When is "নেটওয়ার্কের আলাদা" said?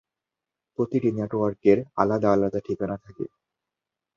1.11-2.29